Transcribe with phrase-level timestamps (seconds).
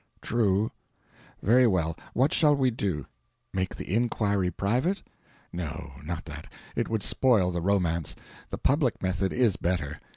[0.19, 0.71] "True.
[1.43, 3.05] Very well, what shall we do
[3.53, 5.03] make the inquiry private?
[5.53, 8.15] No, not that; it would spoil the romance.
[8.49, 9.99] The public method is better.